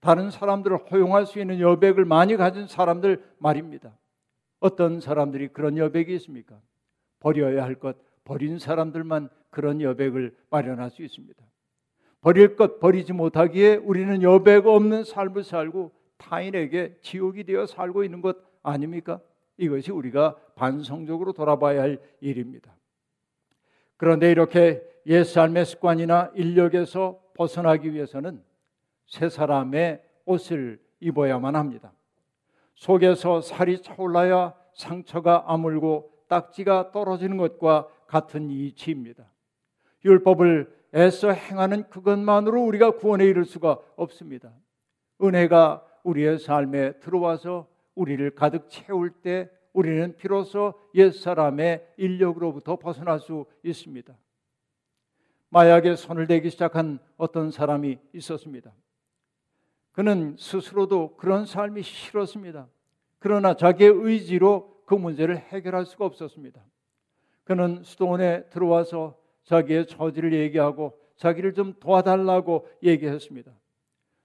다른 0.00 0.30
사람들을 0.30 0.90
허용할 0.90 1.26
수 1.26 1.38
있는 1.40 1.60
여백을 1.60 2.04
많이 2.04 2.36
가진 2.36 2.66
사람들 2.66 3.22
말입니다. 3.38 3.96
어떤 4.60 5.00
사람들이 5.00 5.48
그런 5.48 5.76
여백이 5.76 6.14
있습니까? 6.16 6.60
버려야 7.20 7.64
할 7.64 7.76
것 7.76 7.96
버린 8.24 8.58
사람들만 8.58 9.30
그런 9.50 9.80
여백을 9.80 10.36
마련할 10.50 10.90
수 10.90 11.02
있습니다. 11.02 11.42
버릴 12.20 12.56
것 12.56 12.80
버리지 12.80 13.12
못하기에 13.12 13.76
우리는 13.76 14.22
여백 14.22 14.66
없는 14.66 15.04
삶을 15.04 15.44
살고 15.44 15.92
타인에게 16.16 16.96
지옥이 17.00 17.44
되어 17.44 17.66
살고 17.66 18.04
있는 18.04 18.20
것 18.20 18.36
아닙니까? 18.62 19.20
이것이 19.56 19.92
우리가 19.92 20.36
반성적으로 20.56 21.32
돌아봐야 21.32 21.82
할 21.82 22.00
일입니다. 22.20 22.74
그런데 23.96 24.30
이렇게 24.30 24.82
옛 25.06 25.24
삶의 25.24 25.64
습관이나 25.64 26.32
인력에서 26.34 27.20
벗어나기 27.34 27.92
위해서는 27.92 28.42
새 29.06 29.28
사람의 29.28 30.02
옷을 30.26 30.80
입어야만 31.00 31.56
합니다. 31.56 31.92
속에서 32.74 33.40
살이 33.40 33.80
차올라야 33.80 34.54
상처가 34.74 35.44
아물고 35.46 36.12
딱지가 36.28 36.92
떨어지는 36.92 37.36
것과 37.36 37.88
같은 38.06 38.50
이치입니다. 38.50 39.24
율법을 40.04 40.77
애써 40.98 41.30
행하는 41.30 41.88
그것만으로 41.88 42.60
우리가 42.64 42.96
구원에 42.96 43.24
이를 43.24 43.44
수가 43.44 43.78
없습니다. 43.94 44.52
은혜가 45.22 45.86
우리의 46.02 46.40
삶에 46.40 46.98
들어와서 46.98 47.68
우리를 47.94 48.28
가득 48.34 48.68
채울 48.68 49.10
때 49.10 49.48
우리는 49.72 50.16
비로소 50.16 50.74
옛사람의 50.94 51.94
인력으로부터 51.98 52.76
벗어날 52.76 53.20
수 53.20 53.46
있습니다. 53.62 54.12
마약에 55.50 55.94
손을 55.94 56.26
대기 56.26 56.50
시작한 56.50 56.98
어떤 57.16 57.52
사람이 57.52 57.98
있었습니다. 58.12 58.72
그는 59.92 60.36
스스로도 60.36 61.16
그런 61.16 61.46
삶이 61.46 61.82
싫었습니다. 61.82 62.68
그러나 63.18 63.54
자기의 63.54 63.92
의지로 63.94 64.82
그 64.84 64.94
문제를 64.94 65.38
해결할 65.38 65.86
수가 65.86 66.04
없었습니다. 66.06 66.60
그는 67.44 67.82
수도원에 67.82 68.44
들어와서 68.50 69.16
자기의 69.48 69.86
처지를 69.86 70.34
얘기하고 70.34 70.98
자기를 71.16 71.54
좀 71.54 71.72
도와달라고 71.80 72.68
얘기했습니다. 72.82 73.50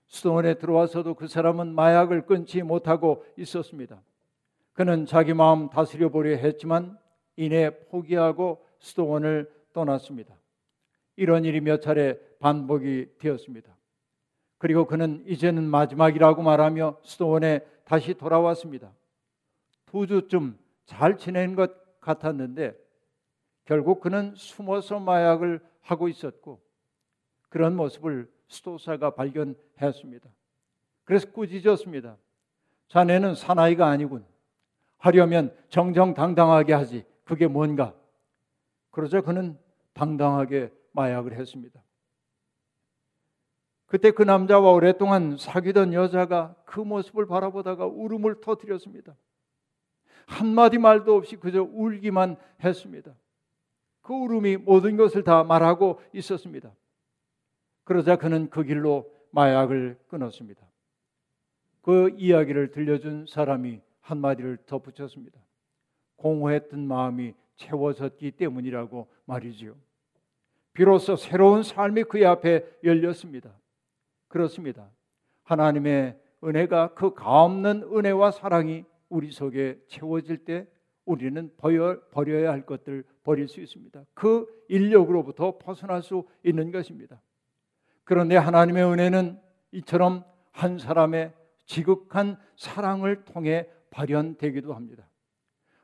수도원에 0.07 0.55
들어와서도 0.55 1.13
그 1.13 1.27
사람은 1.27 1.73
마약을 1.73 2.25
끊지 2.25 2.61
못하고 2.61 3.25
있었습니다. 3.37 4.01
그는 4.73 5.05
자기 5.05 5.33
마음 5.33 5.69
다스려 5.69 6.09
보려 6.09 6.35
했지만 6.35 6.97
이내 7.37 7.69
포기하고 7.87 8.65
수도원을 8.79 9.49
떠났습니다. 9.71 10.35
이런 11.15 11.45
일이 11.45 11.61
몇 11.61 11.81
차례 11.81 12.19
반복이 12.39 13.13
되었습니다. 13.17 13.73
그리고 14.57 14.85
그는 14.85 15.23
이제는 15.25 15.63
마지막이라고 15.63 16.41
말하며 16.41 16.97
수도원에 17.01 17.61
다시 17.85 18.13
돌아왔습니다. 18.13 18.91
두 19.85 20.05
주쯤 20.05 20.57
잘 20.85 21.17
지낸 21.17 21.55
것 21.55 22.01
같았는데 22.01 22.82
결국 23.65 24.01
그는 24.01 24.33
숨어서 24.35 24.99
마약을 24.99 25.61
하고 25.81 26.07
있었고 26.07 26.61
그런 27.49 27.75
모습을 27.75 28.31
수도사가 28.47 29.11
발견했습니다. 29.15 30.29
그래서 31.03 31.31
꾸짖었습니다. 31.31 32.17
자네는 32.87 33.35
사나이가 33.35 33.87
아니군. 33.87 34.25
하려면 34.97 35.55
정정당당하게 35.69 36.73
하지. 36.73 37.05
그게 37.25 37.47
뭔가? 37.47 37.93
그러자 38.91 39.21
그는 39.21 39.57
당당하게 39.93 40.71
마약을 40.91 41.33
했습니다. 41.33 41.81
그때 43.85 44.11
그 44.11 44.23
남자와 44.23 44.71
오랫동안 44.71 45.37
사귀던 45.37 45.93
여자가 45.93 46.55
그 46.65 46.79
모습을 46.79 47.27
바라보다가 47.27 47.85
울음을 47.85 48.41
터뜨렸습니다. 48.41 49.15
한마디 50.25 50.77
말도 50.77 51.15
없이 51.15 51.35
그저 51.35 51.61
울기만 51.61 52.37
했습니다. 52.63 53.13
그 54.03 54.13
울음이 54.13 54.57
모든 54.57 54.97
것을 54.97 55.23
다 55.23 55.43
말하고 55.43 55.99
있었습니다. 56.13 56.71
그러자 57.85 58.17
그는 58.17 58.49
그 58.49 58.63
길로 58.63 59.11
마약을 59.31 59.97
끊었습니다. 60.07 60.61
그 61.81 62.13
이야기를 62.17 62.71
들려준 62.71 63.25
사람이 63.27 63.81
한마디를 64.01 64.57
덧붙였습니다. 64.65 65.39
공허했던 66.17 66.85
마음이 66.85 67.33
채워졌기 67.55 68.31
때문이라고 68.31 69.07
말이지요. 69.25 69.75
비로소 70.73 71.15
새로운 71.15 71.63
삶이 71.63 72.03
그의 72.03 72.25
앞에 72.25 72.65
열렸습니다. 72.83 73.51
그렇습니다. 74.27 74.89
하나님의 75.43 76.19
은혜가 76.43 76.93
그 76.93 77.13
가없는 77.13 77.83
은혜와 77.83 78.31
사랑이 78.31 78.83
우리 79.07 79.31
속에 79.31 79.79
채워질 79.87 80.45
때 80.45 80.67
우리는 81.05 81.51
버려, 81.57 81.99
버려야 82.11 82.51
할 82.51 82.65
것들 82.65 83.03
버릴 83.23 83.47
수 83.47 83.61
있습니다. 83.61 84.03
그 84.13 84.45
인력으로부터 84.69 85.57
벗어날 85.57 86.01
수 86.01 86.25
있는 86.43 86.71
것입니다. 86.71 87.21
그런데 88.03 88.35
하나님의 88.37 88.83
은혜는 88.85 89.39
이처럼 89.71 90.23
한 90.51 90.77
사람의 90.77 91.33
지극한 91.65 92.37
사랑을 92.55 93.23
통해 93.23 93.67
발현되기도 93.89 94.73
합니다. 94.73 95.07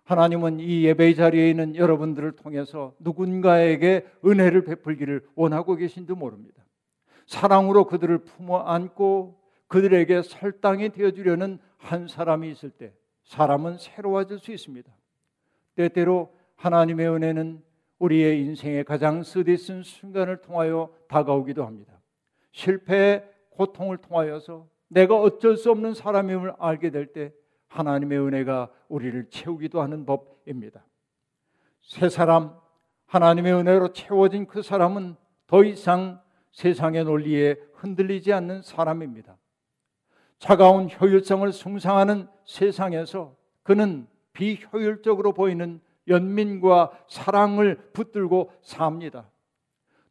하나님은 0.03 0.60
이 0.60 0.86
예배 0.86 1.13
자리에 1.13 1.49
있는 1.49 1.75
여러분들을 1.75 2.32
통해서 2.32 2.95
누군가에게 2.99 4.08
은혜를 4.25 4.63
베풀기를 4.63 5.27
원하고 5.36 5.75
계신지 5.75 6.13
모릅니다. 6.13 6.65
사랑으로 7.27 7.86
그들을 7.86 8.17
품어 8.19 8.58
안고 8.58 9.39
그들에게 9.67 10.23
설당이 10.23 10.89
되어 10.89 11.12
주려는 11.12 11.60
한 11.77 12.08
사람이 12.08 12.49
있을 12.49 12.71
때 12.71 12.91
사람은 13.23 13.77
새로워질 13.77 14.39
수 14.39 14.51
있습니다. 14.51 14.91
때때로 15.80 16.36
하나님의 16.58 17.08
은혜는 17.08 17.63
우리의 18.00 18.42
인생의 18.42 18.84
가장 18.84 19.24
쓰디쓴 19.24 19.84
순간을 19.84 20.42
통하여 20.42 20.89
다가오기도 21.08 21.65
합니다. 21.65 22.02
실패의 22.52 23.24
고통을 23.52 23.98
통하여서 23.98 24.68
내가 24.89 25.15
어쩔 25.15 25.56
수 25.56 25.72
없는 25.72 25.94
사람임을 25.94 26.54
알게 26.60 26.89
될 26.89 27.13
때 27.13 27.32
하나님의 27.68 28.20
은혜가 28.20 28.70
우리를 28.89 29.30
채우기도 29.30 29.82
하는 29.82 30.06
법입니다. 30.06 30.86
새 31.82 32.10
사람, 32.10 32.58
하나님의 33.06 33.54
은혜로 33.54 33.94
채워진 33.94 34.48
그 34.48 34.62
사람은 34.62 35.15
더 35.48 35.63
이상 35.63 36.22
세상의 36.52 37.06
논리에 37.06 37.56
흔들리지 37.74 38.34
않는 38.34 38.63
사람입니다. 38.63 39.38
차가운 40.39 40.89
효율성을 40.89 41.50
숭상하는 41.52 42.28
세상에서 42.46 43.36
그는 43.63 44.08
비효율적으로 44.39 45.34
보이는 45.34 45.82
연민과 46.08 46.91
사랑을 47.10 47.75
붙들고 47.91 48.52
삽니다. 48.62 49.30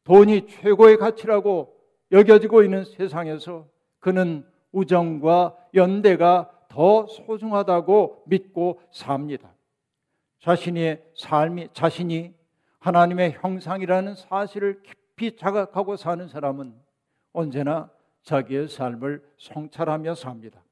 돈이 0.05 0.47
최고의 0.47 0.99
가치라고 0.99 1.75
여겨지고 2.13 2.63
있는 2.63 2.85
세상에서 2.85 3.67
그는 4.01 4.47
우정과 4.73 5.57
연대가 5.75 6.51
더 6.69 7.07
소중하다고 7.07 8.25
믿고 8.27 8.83
삽니다. 8.91 9.51
자신의 10.41 11.03
삶이 11.17 11.71
자신이 11.73 12.35
하나님의 12.81 13.33
형상이라는 13.41 14.15
사실을 14.15 14.83
깊이 14.83 15.37
자각하고 15.37 15.97
사는 15.97 16.29
사람은 16.29 16.75
언제나 17.33 17.91
자기의 18.23 18.69
삶을 18.69 19.23
성찰하며 19.39 20.15
삽니다. 20.15 20.63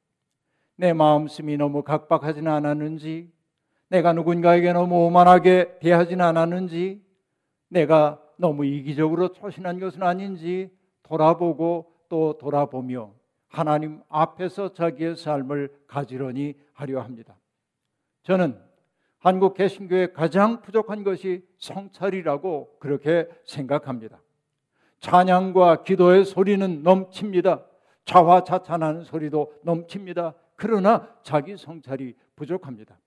내 0.77 0.93
마음씀이 0.93 1.57
너무 1.57 1.83
각박하지는 1.83 2.53
않았는지, 2.53 3.35
내가 3.89 4.13
누군가에게 4.13 4.73
너무 4.73 5.07
오만하게 5.07 5.79
대하지는 5.81 6.25
않았는지, 6.25 7.05
내가 7.69 8.21
너무 8.37 8.65
이기적으로 8.65 9.33
초신한 9.33 9.81
것은 9.81 10.03
아닌지 10.03 10.71
돌아보고 11.03 11.93
또 12.09 12.37
돌아보며 12.39 13.13
하나님 13.49 14.03
앞에서 14.09 14.73
자기의 14.73 15.17
삶을 15.17 15.73
가지런히 15.87 16.55
하려 16.73 17.01
합니다. 17.01 17.37
저는 18.23 18.61
한국 19.19 19.55
개신교의 19.55 20.13
가장 20.13 20.61
부족한 20.61 21.03
것이 21.03 21.45
성찰이라고 21.59 22.77
그렇게 22.79 23.29
생각합니다. 23.45 24.21
찬양과 25.01 25.85
기도의 25.85 26.25
소리는 26.25 26.83
넘칩니다. 26.83 27.65
자화자찬하는 28.05 29.05
소리도 29.05 29.53
넘칩니다. 29.63 30.35
그러나 30.55 31.09
자기 31.23 31.57
성찰이 31.57 32.15
부족합니다. 32.37 32.99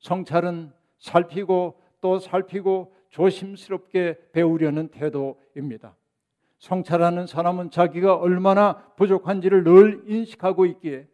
성찰은 0.00 0.72
살피고 0.98 1.80
또 2.00 2.18
살피고 2.18 2.94
조심스럽게 3.10 4.16
배우려는 4.32 4.88
태도입니다. 4.88 5.96
성찰하는 6.58 7.26
사람은 7.26 7.70
자기가 7.70 8.16
얼마나 8.16 8.78
부족한지를 8.96 9.64
늘 9.64 10.02
인식하고 10.06 10.66
있기에 10.66 11.06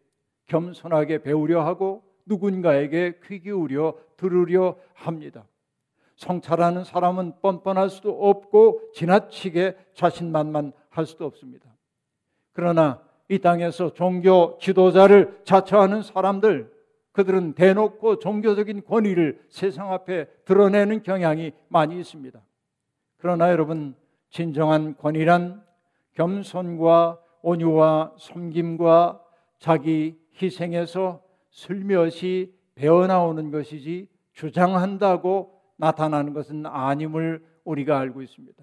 겸손하게 0.47 1.21
배우려 1.21 1.63
하고 1.63 2.03
누군가에게 2.25 3.19
귀 3.23 3.39
기울여 3.39 3.95
들으려 4.17 4.75
합니다. 4.93 5.45
성찰하는 6.15 6.83
사람은 6.83 7.33
뻔뻔할 7.41 7.89
수도 7.89 8.27
없고 8.29 8.91
지나치게 8.93 9.75
자신만만할 9.93 11.05
수도 11.05 11.25
없습니다. 11.25 11.69
그러나 12.53 13.01
이 13.27 13.39
땅에서 13.39 13.93
종교 13.93 14.57
지도자를 14.59 15.41
자처하는 15.43 16.03
사람들 16.03 16.71
그들은 17.15 17.53
대놓고 17.53 18.19
종교적인 18.19 18.83
권위를 18.83 19.41
세상 19.47 19.93
앞에 19.93 20.25
드러내는 20.43 21.01
경향이 21.01 21.53
많이 21.69 21.97
있습니다. 21.97 22.41
그러나 23.17 23.51
여러분 23.51 23.95
진정한 24.29 24.97
권위란 24.97 25.63
겸손과 26.11 27.21
온유와 27.41 28.15
섬김과 28.19 29.23
자기 29.59 30.19
희생에서 30.41 31.23
슬며시 31.51 32.53
배어나오는 32.75 33.49
것이지 33.49 34.09
주장한다고 34.33 35.61
나타나는 35.77 36.33
것은 36.33 36.65
아님을 36.65 37.45
우리가 37.63 37.97
알고 37.97 38.23
있습니다. 38.23 38.61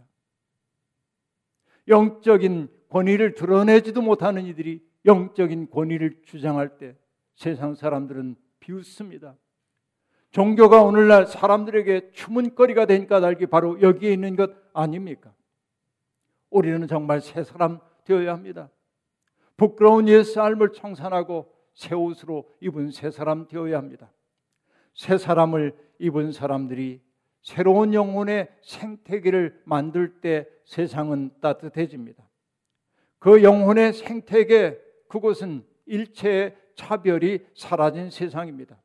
영적인 1.89 2.69
권위를 2.91 3.35
드러내지도 3.35 4.03
못하는 4.03 4.45
이들이 4.45 4.87
영적인 5.07 5.71
권위를 5.71 6.21
주장할 6.27 6.77
때 6.77 6.95
세상 7.35 7.75
사람들은 7.75 8.37
비웃습니다. 8.63 9.37
종교가 10.31 10.83
오늘날 10.83 11.27
사람들에게 11.27 12.13
추문거리가 12.13 12.87
된 12.87 13.07
까닭이 13.07 13.47
바로 13.47 13.81
여기에 13.83 14.13
있는 14.13 14.37
것 14.37 14.51
아닙니까? 14.73 15.35
우리는 16.49 16.87
정말 16.87 17.21
새 17.21 17.45
사람 17.45 17.81
되어야 18.05 18.33
합니다. 18.33 18.71
부끄러운 19.57 20.09
옛 20.09 20.23
삶을 20.23 20.73
청산하고 20.73 21.53
새 21.75 21.95
옷으로 21.95 22.49
입은 22.61 22.93
새 22.93 23.11
사람 23.11 23.47
되어야 23.47 23.77
합니다. 23.77 24.11
새 24.95 25.19
사람을 25.19 25.77
입은 25.99 26.33
사람들이 26.33 27.03
새로운 27.43 27.93
영혼의 27.93 28.49
생태계를 28.63 29.63
만들 29.65 30.21
때 30.21 30.49
세상은 30.65 31.31
따뜻해집니다. 31.41 32.23
그 33.19 33.43
영혼의 33.43 33.93
생태계, 33.93 34.81
그곳은 35.09 35.65
일체의 35.87 36.57
차별이 36.75 37.45
사라진 37.55 38.11
세상입니다. 38.11 38.77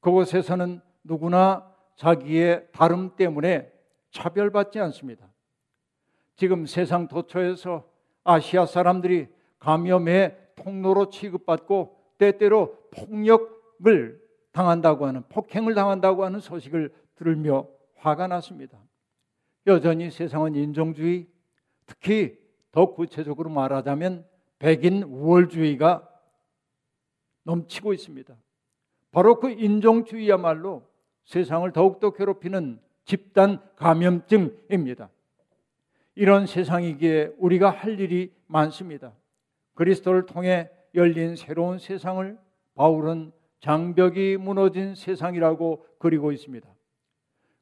그곳에서는 0.00 0.80
누구나 1.02 1.70
자기의 1.96 2.68
다름 2.72 3.16
때문에 3.16 3.72
차별받지 4.10 4.80
않습니다. 4.80 5.26
지금 6.36 6.66
세상 6.66 7.08
도처에서 7.08 7.88
아시아 8.24 8.66
사람들이 8.66 9.28
감염의 9.58 10.36
통로로 10.56 11.10
취급받고 11.10 11.96
때때로 12.18 12.76
폭력을 12.90 14.22
당한다고 14.52 15.06
하는 15.06 15.22
폭행을 15.28 15.74
당한다고 15.74 16.24
하는 16.24 16.40
소식을 16.40 16.94
들으며 17.16 17.66
화가 17.96 18.26
났습니다. 18.28 18.78
여전히 19.66 20.10
세상은 20.10 20.54
인종주의, 20.54 21.26
특히 21.86 22.38
더 22.70 22.92
구체적으로 22.92 23.50
말하자면 23.50 24.26
백인 24.58 25.02
우월주의가 25.02 26.08
넘치고 27.44 27.92
있습니다. 27.92 28.34
바로 29.12 29.38
그 29.38 29.50
인종주의야말로 29.50 30.82
세상을 31.24 31.70
더욱더 31.72 32.10
괴롭히는 32.10 32.80
집단 33.04 33.60
감염증입니다. 33.76 35.10
이런 36.16 36.46
세상이기에 36.46 37.34
우리가 37.38 37.70
할 37.70 38.00
일이 38.00 38.32
많습니다. 38.46 39.12
그리스도를 39.74 40.26
통해 40.26 40.70
열린 40.94 41.36
새로운 41.36 41.78
세상을 41.78 42.38
바울은 42.74 43.32
장벽이 43.60 44.36
무너진 44.36 44.94
세상이라고 44.94 45.86
그리고 45.98 46.32
있습니다. 46.32 46.68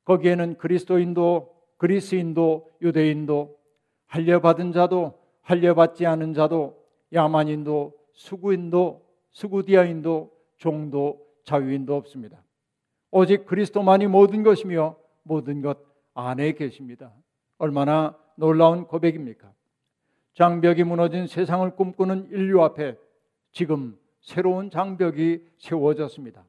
거기에는 0.04 0.58
그리스도인도 0.58 1.54
그리스인도 1.76 2.68
유대인도 2.80 3.58
할례 4.06 4.40
받은 4.40 4.72
자도 4.72 5.18
할례 5.40 5.72
받지 5.72 6.06
않은 6.06 6.34
자도 6.34 6.76
야만인도 7.12 7.92
수구인도 8.12 9.02
수구디아인도 9.32 10.30
종도 10.56 11.26
자유인도 11.44 11.96
없습니다. 11.96 12.42
오직 13.10 13.46
그리스도만이 13.46 14.06
모든 14.06 14.42
것이며 14.42 14.96
모든 15.22 15.60
것 15.60 15.78
안에 16.14 16.52
계십니다. 16.52 17.12
얼마나 17.58 18.16
놀라운 18.36 18.86
고백입니까? 18.86 19.52
장벽이 20.34 20.84
무너진 20.84 21.26
세상을 21.26 21.68
꿈꾸는 21.76 22.28
인류 22.30 22.62
앞에 22.62 22.96
지금 23.52 23.98
새로운 24.20 24.70
장벽이 24.70 25.40
세워졌습니다. 25.58 26.44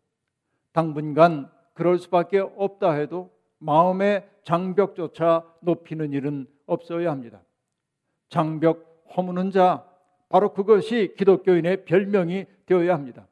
당분간 0.72 1.52
그럴 1.74 1.98
수밖에 1.98 2.40
없다 2.40 2.94
해도 2.94 3.32
마음의 3.60 4.28
장벽조차 4.44 5.44
높이는 5.62 6.14
일은 6.14 6.48
없어야 6.66 7.12
합니다. 7.12 7.42
장벽 8.30 9.06
허무는 9.16 9.52
자, 9.52 9.86
바로 10.30 10.54
그것이 10.54 11.14
기독교인의 11.18 11.86
별명이 11.86 12.46
되어야 12.66 12.94
합니다. 12.94 13.28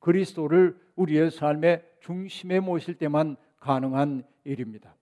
그리스도를 0.00 0.78
우리의 0.96 1.30
삶의 1.30 1.84
중심에 2.00 2.60
모실 2.60 2.96
때만 2.96 3.36
가능한 3.58 4.24
일입니다. 4.44 4.94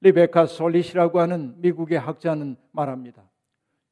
리베카 0.00 0.46
솔릿이라고 0.46 1.20
하는 1.20 1.60
미국의 1.60 1.98
학자는 1.98 2.56
말합니다. 2.72 3.22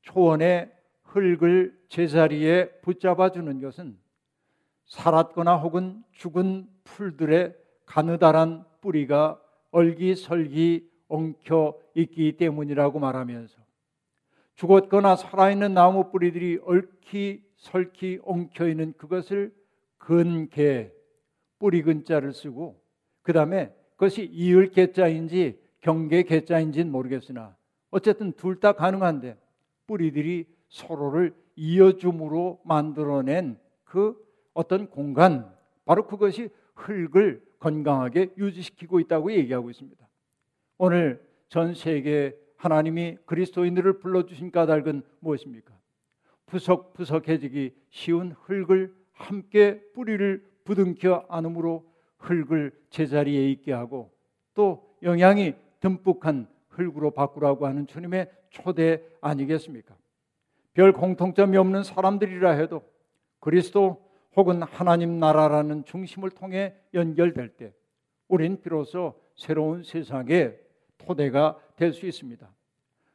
초원의 0.02 0.72
흙을 1.04 1.78
제자리에 1.88 2.70
붙잡아 2.82 3.30
주는 3.30 3.60
것은 3.60 3.98
살았거나 4.86 5.56
혹은 5.56 6.02
죽은 6.12 6.68
풀들의 6.84 7.54
가느다란 7.86 8.64
뿌리가 8.80 9.40
얼기설기 9.70 10.90
엉켜 11.08 11.78
있기 11.94 12.36
때문이라고 12.36 12.98
말하면서 12.98 13.60
죽었거나 14.54 15.16
살아있는 15.16 15.74
나무 15.74 16.10
뿌리들이 16.10 16.60
얽히 16.64 17.42
설키 17.62 18.18
엉켜 18.24 18.68
있는 18.68 18.92
그것을 18.96 19.54
근개 19.98 20.90
뿌리 21.58 21.82
근자를 21.82 22.32
쓰고 22.32 22.80
그 23.22 23.32
다음에 23.32 23.72
그것이 23.92 24.24
이을 24.24 24.70
개자인지 24.70 25.60
경계 25.80 26.24
개자인지는 26.24 26.90
모르겠으나 26.90 27.56
어쨌든 27.90 28.32
둘 28.32 28.58
다 28.58 28.72
가능한데 28.72 29.36
뿌리들이 29.86 30.46
서로를 30.68 31.34
이어줌으로 31.54 32.60
만들어낸 32.64 33.58
그 33.84 34.16
어떤 34.54 34.88
공간 34.88 35.54
바로 35.84 36.06
그것이 36.06 36.48
흙을 36.74 37.42
건강하게 37.60 38.32
유지시키고 38.36 38.98
있다고 39.00 39.32
얘기하고 39.32 39.70
있습니다. 39.70 40.04
오늘 40.78 41.24
전 41.48 41.74
세계 41.74 42.36
하나님이 42.56 43.18
그리스도인들을 43.24 44.00
불러주신 44.00 44.50
까닭은 44.50 45.02
무엇입니까? 45.20 45.72
푸석푸석해지기 46.46 47.74
쉬운 47.90 48.32
흙을 48.32 48.94
함께 49.12 49.80
뿌리를 49.94 50.44
부둥켜 50.64 51.26
안음으로 51.28 51.84
흙을 52.18 52.72
제자리에 52.90 53.50
있게 53.50 53.72
하고 53.72 54.12
또 54.54 54.96
영양이 55.02 55.54
듬뿍한 55.80 56.48
흙으로 56.68 57.10
바꾸라고 57.10 57.66
하는 57.66 57.86
주님의 57.86 58.30
초대 58.50 59.02
아니겠습니까? 59.20 59.96
별 60.74 60.92
공통점이 60.92 61.56
없는 61.56 61.82
사람들이라 61.82 62.52
해도 62.52 62.82
그리스도 63.40 64.02
혹은 64.36 64.62
하나님 64.62 65.18
나라라는 65.18 65.84
중심을 65.84 66.30
통해 66.30 66.74
연결될 66.94 67.50
때 67.56 67.74
우린 68.28 68.60
비로소 68.62 69.14
새로운 69.36 69.82
세상의 69.82 70.58
토대가 70.98 71.58
될 71.76 71.92
수 71.92 72.06
있습니다. 72.06 72.48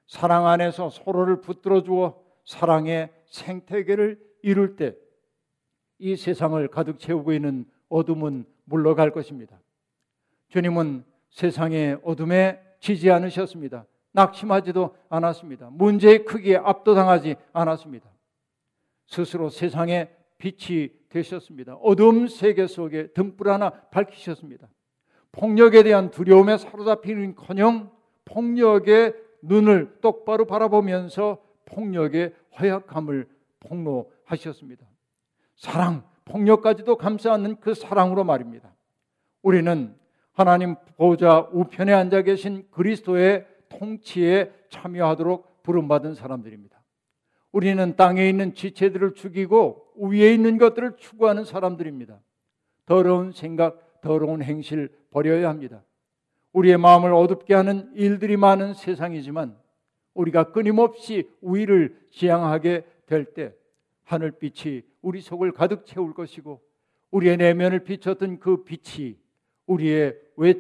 사랑 0.06 0.48
안에서 0.48 0.90
서로를 0.90 1.42
붙들어 1.42 1.84
주어 1.84 2.22
사랑의 2.46 3.10
생태계를 3.30 4.20
이룰 4.42 4.76
때 4.76 4.96
이 6.00 6.16
세상을 6.16 6.66
가득 6.68 7.00
채우고 7.00 7.34
있는 7.34 7.66
어둠은 7.90 8.46
물러갈 8.66 9.12
것입니다. 9.12 9.60
주님은 10.50 11.04
세상의 11.30 12.00
어둠에 12.04 12.62
지지 12.80 13.10
않으셨습니다. 13.10 13.86
낙심하지도 14.12 14.96
않았습니다. 15.10 15.70
문제의 15.72 16.26
크기에 16.26 16.58
압도당하지 16.58 17.36
않았습니다. 17.54 18.10
스스로 19.08 19.50
세상의 19.50 20.16
빛이 20.38 20.90
되셨습니다. 21.10 21.76
어둠 21.76 22.28
세계 22.28 22.68
속에 22.68 23.08
등불 23.14 23.50
하나 23.50 23.70
밝히셨습니다. 23.70 24.68
폭력에 25.32 25.84
대한 25.84 26.12
두려움에 26.12 26.58
사로잡히는 26.58 27.36
커녕 27.36 27.92
폭력의 28.26 29.16
눈을 29.42 30.00
똑바로 30.02 30.46
바라보면서 30.46 31.42
폭력의 31.66 32.34
허약함을 32.60 33.28
폭로하셨습니다. 33.60 34.86
사랑, 35.56 36.04
폭력까지도 36.26 36.98
감싸 36.98 37.34
안는 37.34 37.60
그 37.60 37.74
사랑으로 37.74 38.24
말입니다. 38.24 38.74
우리는 39.42 39.96
하나님 40.34 40.76
보좌 40.98 41.48
우편에 41.52 41.94
앉아 41.94 42.22
계신 42.24 42.68
그리스도의 42.72 43.48
통치에 43.70 44.52
참여하도록 44.70 45.64
부름받은 45.64 46.16
사람들입니다. 46.16 46.78
우리는 47.52 47.96
땅에 47.96 48.30
있는 48.30 48.54
지체들을 48.54 49.16
죽이고 49.16 49.94
위에 49.98 50.34
있는 50.34 50.58
것들을 50.58 50.98
추구하는 50.98 51.44
사람들입니다. 51.44 52.20
더러운 52.86 53.32
생각, 53.32 54.02
더러운 54.02 54.42
행실 54.42 54.96
버려야 55.12 55.50
합니다. 55.50 55.84
우리의 56.54 56.78
마음을 56.78 57.14
어둡게 57.14 57.54
하는 57.54 57.92
일들이 57.96 58.38
많은 58.38 58.74
세상이지만 58.74 59.58
우리가 60.18 60.52
끊임없이 60.52 61.30
우위를 61.42 61.98
지향하게 62.12 62.86
될 63.06 63.34
때 63.34 63.54
하늘빛이 64.04 64.84
우리 65.02 65.22
속을 65.22 65.52
가득 65.52 65.86
채울 65.86 66.14
것이고 66.14 66.62
우리의 67.12 67.38
내면을 67.38 67.84
비췄던 67.84 68.40
그 68.40 68.64
빛이 68.64 69.18
우리의 69.66 70.18
외 70.38 70.56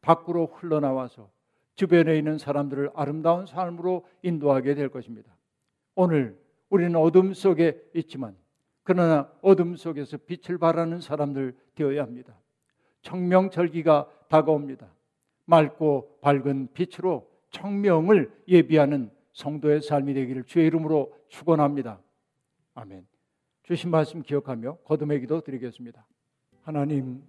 밖으로 0.00 0.46
흘러나와서 0.46 1.30
주변에 1.74 2.16
있는 2.16 2.38
사람들을 2.38 2.90
아름다운 2.94 3.46
삶으로 3.46 4.04
인도하게 4.22 4.74
될 4.74 4.88
것입니다. 4.88 5.34
오늘 5.94 6.38
우리는 6.70 6.94
어둠 6.96 7.34
속에 7.34 7.80
있지만 7.94 8.36
그러나 8.84 9.30
어둠 9.42 9.76
속에서 9.76 10.16
빛을 10.16 10.58
발하는 10.58 11.00
사람들 11.00 11.56
되어야 11.74 12.02
합니다. 12.02 12.38
청명절기가 13.02 14.10
다가옵니다. 14.28 14.88
맑고 15.44 16.18
밝은 16.20 16.68
빛으로 16.72 17.31
청명을 17.52 18.32
예비하는 18.48 19.10
성도의 19.32 19.82
삶이 19.82 20.14
되기를 20.14 20.44
주의 20.44 20.66
이름으로 20.66 21.14
축원합니다. 21.28 22.00
아멘. 22.74 23.06
주신 23.62 23.90
말씀 23.90 24.22
기억하며 24.22 24.78
거듭의 24.84 25.20
기도 25.20 25.40
드리겠습니다. 25.40 26.04
하나님, 26.62 27.22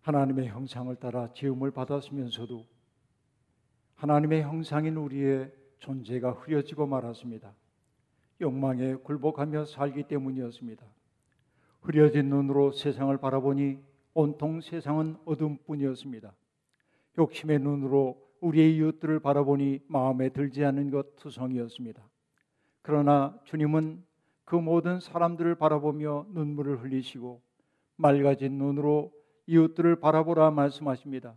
하나님의 0.00 0.48
형상을 0.48 0.94
따라 0.96 1.32
지음을 1.32 1.70
받았으면서도 1.70 2.66
하나님의 3.94 4.42
형상인 4.42 4.96
우리의 4.96 5.52
존재가 5.78 6.32
흐려지고 6.32 6.86
말았습니다. 6.86 7.54
욕망에 8.40 8.96
굴복하며 8.96 9.66
살기 9.66 10.04
때문이었습니다. 10.04 10.84
흐려진 11.80 12.28
눈으로 12.30 12.72
세상을 12.72 13.16
바라보니 13.18 13.78
온통 14.14 14.60
세상은 14.60 15.16
어둠뿐이었습니다. 15.24 16.34
욕심의 17.18 17.60
눈으로 17.60 18.20
우리의 18.44 18.76
이웃들을 18.76 19.20
바라보니 19.20 19.80
마음에 19.88 20.28
들지 20.28 20.64
않는 20.64 20.90
것 20.90 21.16
투성이었습니다. 21.16 22.02
그러나 22.82 23.38
주님은 23.44 24.04
그 24.44 24.54
모든 24.56 25.00
사람들을 25.00 25.54
바라보며 25.54 26.26
눈물을 26.28 26.82
흘리시고 26.82 27.40
맑아진 27.96 28.58
눈으로 28.58 29.12
이웃들을 29.46 29.96
바라보라 29.96 30.50
말씀하십니다. 30.50 31.34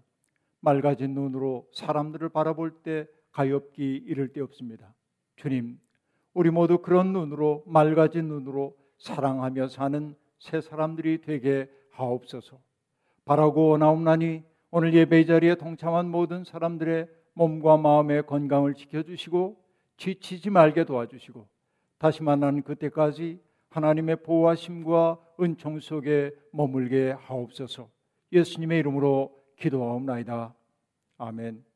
맑아진 0.60 1.14
눈으로 1.14 1.68
사람들을 1.72 2.28
바라볼 2.30 2.72
때 2.84 3.08
가엾기 3.32 4.04
이를 4.06 4.34
데 4.34 4.42
없습니다. 4.42 4.94
주님, 5.38 5.80
우리 6.34 6.50
모두 6.50 6.80
그런 6.80 7.14
눈으로 7.14 7.64
맑아진 7.68 8.28
눈으로 8.28 8.76
사랑하며 8.98 9.70
사는 9.70 10.14
새 10.40 10.60
사람들이 10.60 11.22
되게 11.22 11.70
하옵소서. 11.92 12.60
바라고 13.24 13.70
원하옵나니 13.70 14.44
오늘 14.70 14.94
예배 14.94 15.26
자리에 15.26 15.56
동참한 15.56 16.10
모든 16.10 16.44
사람들의 16.44 17.08
몸과 17.34 17.78
마음의 17.78 18.26
건강을 18.26 18.74
지켜주시고 18.74 19.58
지치지 19.98 20.50
말게 20.50 20.84
도와주시고 20.84 21.48
다시 21.98 22.24
만나는 22.24 22.64
그때까지 22.64 23.40
하나님의 23.70 24.24
보호하심과 24.24 25.20
은총 25.40 25.80
속에 25.80 26.32
머물게 26.52 27.12
하옵소서. 27.12 27.90
예수님의 28.32 28.80
이름으로 28.80 29.32
기도하옵나이다. 29.58 30.54
아멘. 31.18 31.67